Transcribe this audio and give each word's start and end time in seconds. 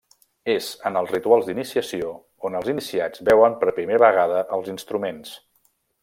És 0.51 0.69
en 0.89 0.95
els 1.01 1.11
rituals 1.15 1.49
d’iniciació 1.49 2.09
on 2.49 2.57
els 2.61 2.71
iniciats 2.75 3.23
veuen 3.31 3.59
per 3.65 3.73
primera 3.81 4.03
vegada 4.09 4.41
els 4.59 4.73
instruments. 4.79 5.35